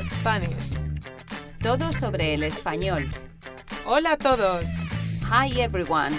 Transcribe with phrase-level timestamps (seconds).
[0.00, 0.78] about Spanish.
[1.60, 3.08] Todo sobre el español.
[3.84, 4.64] Hola a todos.
[5.28, 6.14] Hi everyone.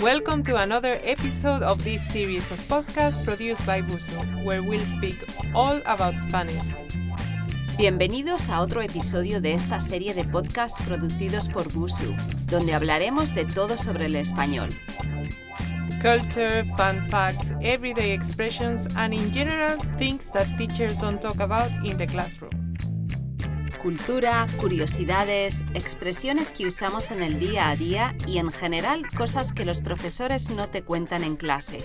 [0.00, 5.16] Welcome to another episode of this series of podcasts produced by Busu, where we'll speak
[5.54, 6.74] all about Spanish.
[7.78, 12.14] Bienvenidos a otro episodio de esta serie de podcasts producidos por Busu,
[12.46, 14.68] donde hablaremos de todo sobre el español.
[16.00, 21.98] Culture, fun facts, everyday expressions, and in general, things that teachers don't talk about in
[21.98, 22.52] the classroom.
[23.82, 29.64] Cultura, curiosidades, expresiones que usamos en el día a día y en general cosas que
[29.64, 31.84] los profesores no te cuentan en clase.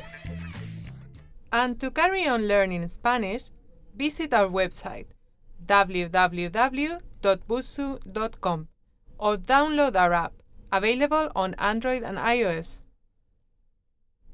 [1.52, 3.50] And to carry on learning Spanish,
[3.96, 5.08] visit our website
[5.66, 7.00] www.busu.com
[9.18, 10.34] or download our app,
[10.72, 12.83] available on Android and iOS.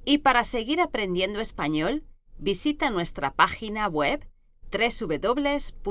[0.09, 2.03] Y para seguir aprendiendo español,
[2.39, 4.27] visita nuestra página web
[4.71, 5.83] www.busu.com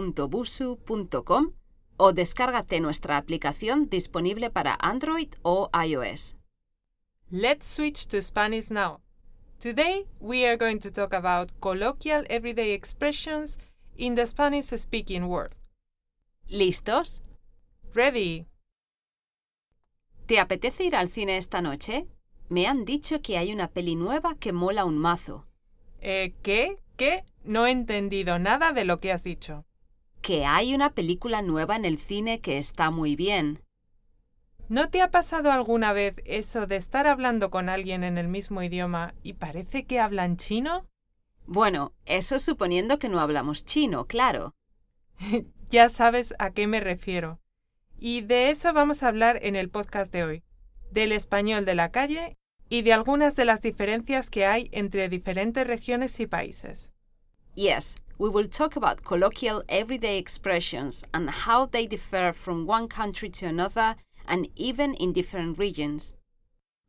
[1.98, 6.34] o descárgate nuestra aplicación disponible para Android o iOS.
[7.30, 9.00] Let's switch to Spanish now.
[9.60, 13.56] Today, we are going to talk about colloquial everyday expressions
[13.96, 15.54] in the Spanish speaking world.
[16.48, 17.22] ¿Listos?
[17.94, 18.46] Ready?
[20.26, 22.08] ¿Te apetece ir al cine esta noche?
[22.48, 25.46] Me han dicho que hay una peli nueva que mola un mazo.
[26.00, 26.76] Eh, ¿Qué?
[26.96, 27.24] ¿Qué?
[27.44, 29.66] No he entendido nada de lo que has dicho.
[30.22, 33.62] Que hay una película nueva en el cine que está muy bien.
[34.68, 38.62] ¿No te ha pasado alguna vez eso de estar hablando con alguien en el mismo
[38.62, 40.86] idioma y parece que hablan chino?
[41.46, 44.54] Bueno, eso suponiendo que no hablamos chino, claro.
[45.70, 47.40] ya sabes a qué me refiero.
[47.98, 50.44] Y de eso vamos a hablar en el podcast de hoy,
[50.90, 52.36] del español de la calle
[52.68, 56.92] y de algunas de las diferencias que hay entre diferentes regiones y países.
[57.54, 63.30] Yes, we will talk about colloquial everyday expressions and how they differ from one country
[63.30, 63.96] to another
[64.26, 66.14] and even in different regions.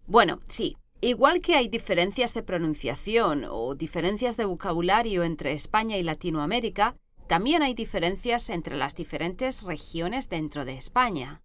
[0.06, 6.03] Bueno, sí, igual que hay diferencias de pronunciación o diferencias de vocabulario entre España y
[6.03, 6.95] Latinoamérica,
[7.28, 11.41] también hay diferencias entre las diferentes regiones dentro de España.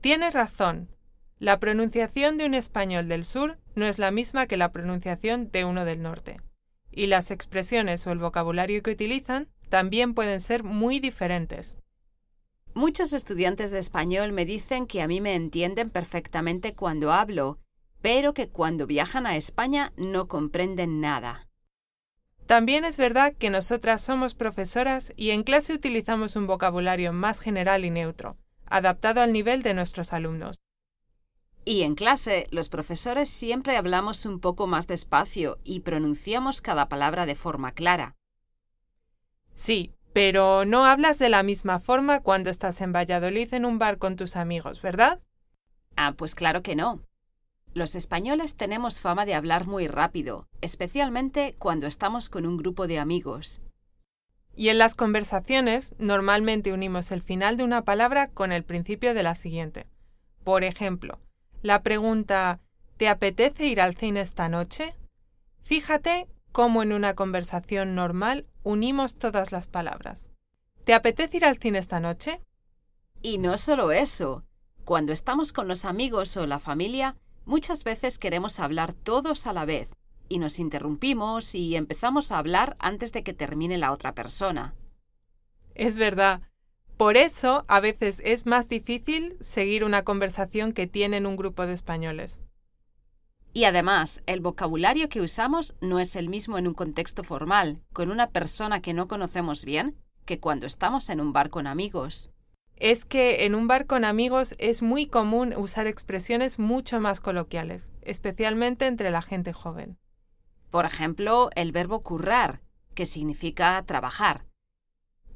[0.00, 0.88] Tienes razón.
[1.40, 5.64] La pronunciación de un español del sur no es la misma que la pronunciación de
[5.64, 6.40] uno del norte.
[6.90, 11.78] Y las expresiones o el vocabulario que utilizan también pueden ser muy diferentes.
[12.74, 17.60] Muchos estudiantes de español me dicen que a mí me entienden perfectamente cuando hablo,
[18.02, 21.46] pero que cuando viajan a España no comprenden nada.
[22.46, 27.84] También es verdad que nosotras somos profesoras y en clase utilizamos un vocabulario más general
[27.84, 30.56] y neutro, adaptado al nivel de nuestros alumnos.
[31.68, 37.26] Y en clase, los profesores siempre hablamos un poco más despacio y pronunciamos cada palabra
[37.26, 38.16] de forma clara.
[39.54, 43.98] Sí, pero no hablas de la misma forma cuando estás en Valladolid en un bar
[43.98, 45.20] con tus amigos, ¿verdad?
[45.94, 47.02] Ah, pues claro que no.
[47.74, 52.98] Los españoles tenemos fama de hablar muy rápido, especialmente cuando estamos con un grupo de
[52.98, 53.60] amigos.
[54.56, 59.22] Y en las conversaciones normalmente unimos el final de una palabra con el principio de
[59.22, 59.86] la siguiente.
[60.44, 61.20] Por ejemplo,
[61.62, 62.60] la pregunta
[62.98, 64.96] ¿Te apetece ir al cine esta noche?
[65.62, 70.28] Fíjate cómo en una conversación normal unimos todas las palabras.
[70.82, 72.40] ¿Te apetece ir al cine esta noche?
[73.22, 74.44] Y no solo eso.
[74.84, 77.14] Cuando estamos con los amigos o la familia,
[77.44, 79.90] muchas veces queremos hablar todos a la vez
[80.28, 84.74] y nos interrumpimos y empezamos a hablar antes de que termine la otra persona.
[85.76, 86.42] Es verdad.
[86.98, 91.72] Por eso, a veces es más difícil seguir una conversación que tienen un grupo de
[91.72, 92.40] españoles.
[93.52, 98.10] Y además, el vocabulario que usamos no es el mismo en un contexto formal, con
[98.10, 102.32] una persona que no conocemos bien, que cuando estamos en un bar con amigos.
[102.74, 107.92] Es que en un bar con amigos es muy común usar expresiones mucho más coloquiales,
[108.02, 109.98] especialmente entre la gente joven.
[110.70, 112.60] Por ejemplo, el verbo currar,
[112.94, 114.48] que significa trabajar.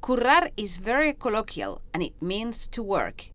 [0.05, 3.31] Currar is very colloquial and it means to work.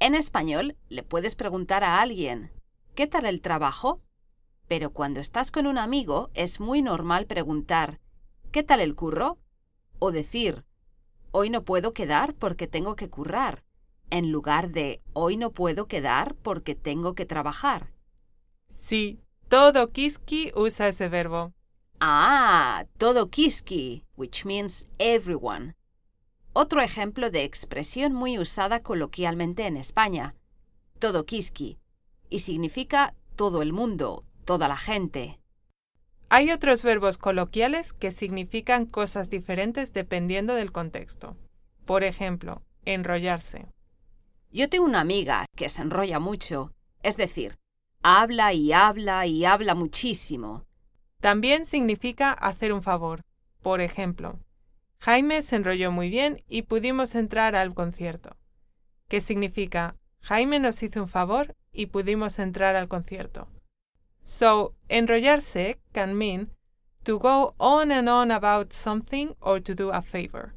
[0.00, 2.50] En español, le puedes preguntar a alguien,
[2.94, 4.00] ¿qué tal el trabajo?
[4.66, 8.00] Pero cuando estás con un amigo es muy normal preguntar,
[8.50, 9.36] ¿qué tal el curro?
[9.98, 10.64] O decir,
[11.32, 13.62] hoy no puedo quedar porque tengo que currar,
[14.08, 17.92] en lugar de hoy no puedo quedar porque tengo que trabajar.
[18.72, 19.20] Sí,
[19.50, 21.52] todo Kiski usa ese verbo.
[22.00, 25.74] Ah, todo Kiski, which means everyone.
[26.52, 30.34] Otro ejemplo de expresión muy usada coloquialmente en España.
[30.98, 31.78] Todo Kiski.
[32.30, 35.40] Y significa todo el mundo, toda la gente.
[36.28, 41.36] Hay otros verbos coloquiales que significan cosas diferentes dependiendo del contexto.
[41.84, 43.66] Por ejemplo, enrollarse.
[44.52, 46.72] Yo tengo una amiga que se enrolla mucho,
[47.02, 47.58] es decir,
[48.02, 50.64] habla y habla y habla muchísimo.
[51.20, 53.22] También significa hacer un favor.
[53.64, 54.40] Por ejemplo,
[54.98, 58.36] Jaime se enrolló muy bien y pudimos entrar al concierto.
[59.08, 59.96] ¿Qué significa?
[60.20, 63.48] Jaime nos hizo un favor y pudimos entrar al concierto.
[64.22, 66.50] So, enrollarse can mean
[67.04, 70.52] to go on and on about something or to do a favor.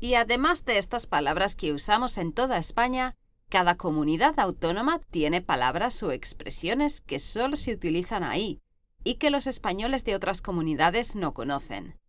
[0.00, 3.14] Y además de estas palabras que usamos en toda España,
[3.48, 8.60] cada comunidad autónoma tiene palabras o expresiones que solo se utilizan ahí
[9.04, 12.00] y que los españoles de otras comunidades no conocen.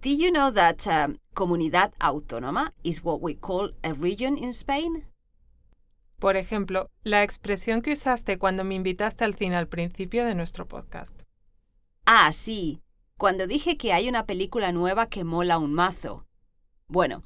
[0.00, 5.08] Do you know that uh, comunidad autónoma is what we call a region in Spain?
[6.20, 10.68] Por ejemplo, la expresión que usaste cuando me invitaste al cine al principio de nuestro
[10.68, 11.22] podcast.
[12.06, 12.80] Ah, sí,
[13.16, 16.24] cuando dije que hay una película nueva que mola un mazo.
[16.86, 17.24] Bueno,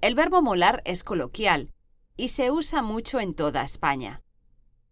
[0.00, 1.74] el verbo molar es coloquial
[2.16, 4.22] y se usa mucho en toda España.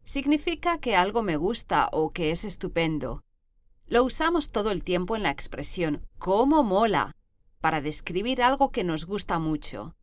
[0.02, 3.24] Significa que algo me gusta o que es estupendo.
[3.86, 7.14] Lo usamos todo el tiempo en la expresión ¿cómo mola?
[7.60, 9.96] para describir algo que nos gusta mucho.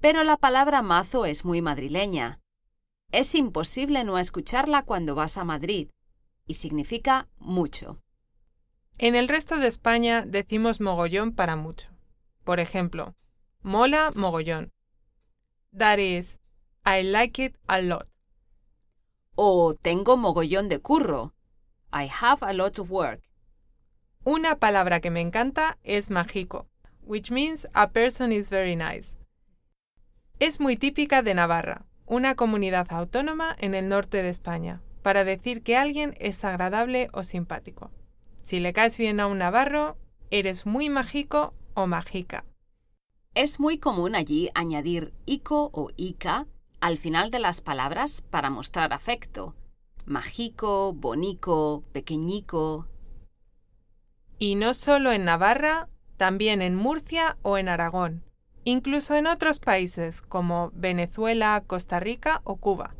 [0.00, 2.40] Pero la palabra mazo es muy madrileña.
[3.12, 5.90] Es imposible no escucharla cuando vas a Madrid,
[6.46, 8.02] y significa mucho.
[8.98, 11.90] En el resto de España decimos mogollón para mucho.
[12.44, 13.14] Por ejemplo,
[13.60, 14.72] mola mogollón.
[15.76, 16.40] That is,
[16.86, 18.08] I like it a lot.
[19.34, 21.34] O tengo mogollón de curro.
[21.92, 23.22] I have a lot of work.
[24.24, 26.66] Una palabra que me encanta es mágico,
[27.02, 29.16] which means a person is very nice.
[30.38, 35.62] Es muy típica de Navarra, una comunidad autónoma en el norte de España, para decir
[35.62, 37.90] que alguien es agradable o simpático.
[38.42, 39.96] Si le caes bien a un navarro,
[40.30, 42.44] eres muy mágico o mágica.
[43.34, 46.46] Es muy común allí añadir ico o ica
[46.80, 49.54] al final de las palabras para mostrar afecto.
[50.06, 52.86] Mágico, bonico, pequeñico.
[54.38, 58.26] Y no solo en Navarra, también en Murcia o en Aragón
[58.66, 62.96] incluso en otros países como Venezuela, Costa Rica o Cuba.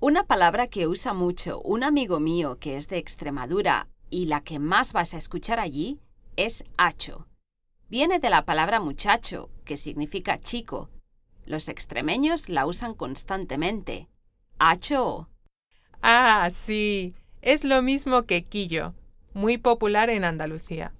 [0.00, 4.58] Una palabra que usa mucho un amigo mío que es de Extremadura y la que
[4.58, 6.00] más vas a escuchar allí
[6.36, 7.28] es hacho.
[7.90, 10.88] Viene de la palabra muchacho, que significa chico.
[11.44, 14.08] Los extremeños la usan constantemente.
[14.58, 15.28] Hacho.
[16.02, 17.14] Ah, sí.
[17.42, 18.94] Es lo mismo que quillo,
[19.32, 20.94] muy popular en Andalucía.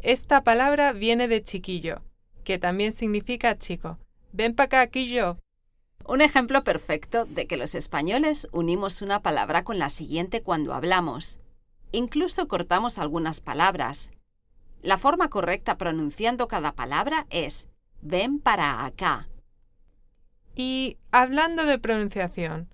[0.00, 2.02] Esta palabra viene de chiquillo,
[2.44, 3.98] que también significa chico.
[4.32, 5.38] Ven para acá, yo.
[6.04, 11.38] Un ejemplo perfecto de que los españoles unimos una palabra con la siguiente cuando hablamos.
[11.92, 14.10] Incluso cortamos algunas palabras.
[14.82, 17.68] La forma correcta pronunciando cada palabra es
[18.00, 19.28] ven para acá.
[20.56, 22.68] Y hablando de pronunciación,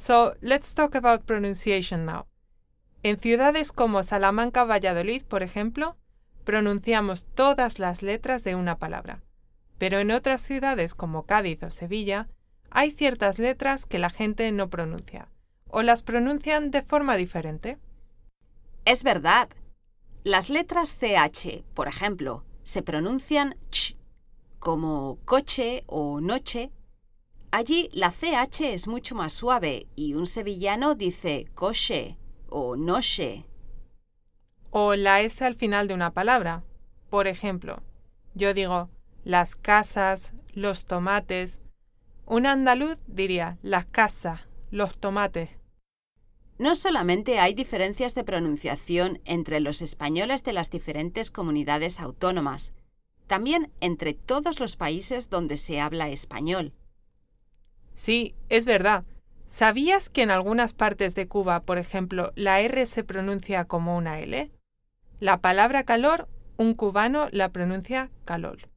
[0.00, 2.26] so let's talk about pronunciation now.
[3.02, 5.96] En ciudades como Salamanca, Valladolid, por ejemplo,
[6.44, 9.22] pronunciamos todas las letras de una palabra.
[9.78, 12.28] Pero en otras ciudades como Cádiz o Sevilla,
[12.70, 15.28] hay ciertas letras que la gente no pronuncia,
[15.68, 17.78] o las pronuncian de forma diferente.
[18.84, 19.48] Es verdad.
[20.24, 23.96] Las letras CH, por ejemplo, se pronuncian ch,
[24.58, 26.70] como coche o noche.
[27.52, 32.16] Allí la CH es mucho más suave y un sevillano dice coche
[32.48, 33.46] o noche
[34.70, 36.64] o la S al final de una palabra.
[37.08, 37.82] Por ejemplo,
[38.34, 38.88] yo digo
[39.24, 41.60] las casas, los tomates.
[42.24, 45.50] Un andaluz diría las casas, los tomates.
[46.58, 52.74] No solamente hay diferencias de pronunciación entre los españoles de las diferentes comunidades autónomas,
[53.26, 56.74] también entre todos los países donde se habla español.
[58.00, 59.04] Sí, es verdad.
[59.46, 64.20] ¿Sabías que en algunas partes de Cuba, por ejemplo, la R se pronuncia como una
[64.20, 64.50] L?
[65.18, 66.26] La palabra calor,
[66.56, 68.70] un cubano la pronuncia calor.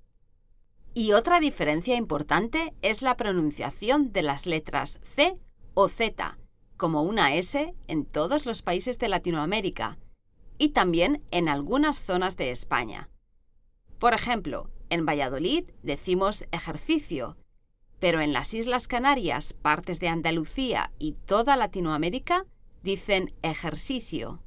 [0.93, 5.39] Y otra diferencia importante es la pronunciación de las letras C
[5.73, 6.37] o Z,
[6.75, 9.99] como una S en todos los países de Latinoamérica
[10.57, 13.09] y también en algunas zonas de España.
[13.99, 17.37] Por ejemplo, en Valladolid decimos ejercicio,
[18.03, 22.45] pero en las Islas Canarias, partes de Andalucía y toda Latinoamérica
[22.81, 24.43] dicen ejercicio.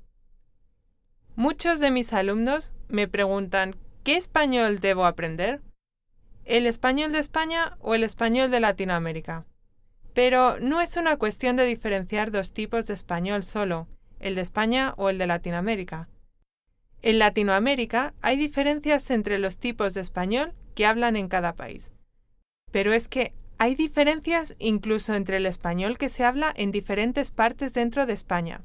[1.37, 5.63] Muchos de mis alumnos me preguntan ¿qué español debo aprender?
[6.45, 9.47] ¿El español de España o el español de Latinoamérica?
[10.13, 13.89] Pero no es una cuestión de diferenciar dos tipos de español solo,
[14.21, 16.11] el de España o el de Latinoamérica.
[17.01, 21.91] En Latinoamérica hay diferencias entre los tipos de español que hablan en cada país.
[22.71, 27.73] Pero es que hay diferencias incluso entre el español que se habla en diferentes partes
[27.73, 28.63] dentro de España.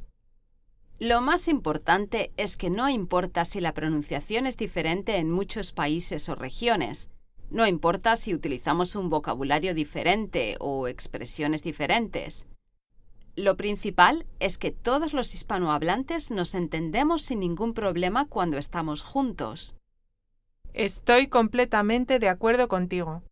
[0.99, 6.29] Lo más importante es que no importa si la pronunciación es diferente en muchos países
[6.29, 7.09] o regiones,
[7.49, 12.47] no importa si utilizamos un vocabulario diferente o expresiones diferentes.
[13.35, 19.75] Lo principal es que todos los hispanohablantes nos entendemos sin ningún problema cuando estamos juntos.
[20.73, 23.23] Estoy completamente de acuerdo contigo.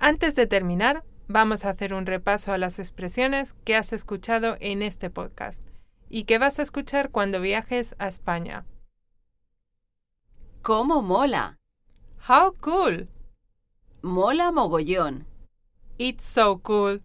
[0.00, 4.82] Antes de terminar, vamos a hacer un repaso a las expresiones que has escuchado en
[4.82, 5.64] este podcast
[6.08, 8.64] y que vas a escuchar cuando viajes a España.
[10.62, 11.58] ¿Cómo mola?
[12.28, 13.08] How cool!
[14.00, 15.26] Mola mogollón.
[15.98, 17.02] It's so cool.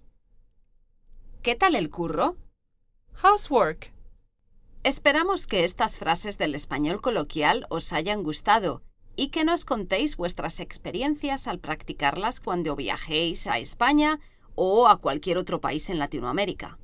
[1.42, 2.38] ¿Qué tal el curro?
[3.14, 3.92] Housework.
[4.84, 8.84] Esperamos que estas frases del español coloquial os hayan gustado
[9.16, 14.20] y que nos contéis vuestras experiencias al practicarlas cuando viajéis a España
[14.56, 16.78] o a cualquier otro país en Latinoamérica.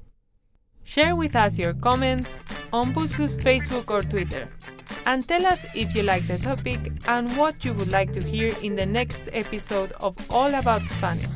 [0.83, 2.39] Share with us your comments
[2.71, 4.50] on Busu's Facebook or Twitter.
[5.05, 8.53] And tell us if you like the topic and what you would like to hear
[8.63, 11.36] in the next episode of All About Spanish.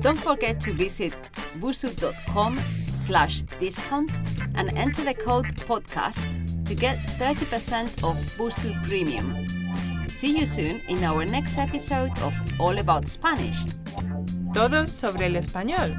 [0.00, 1.14] Don't forget to visit
[1.58, 2.58] busu.com
[2.96, 4.10] slash discount
[4.54, 9.34] and enter the code podcast to get 30% off Busu Premium.
[10.08, 13.56] See you soon in our next episode of All About Spanish.
[14.52, 15.94] Todos sobre el español.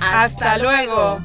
[0.00, 1.20] ¡Hasta luego!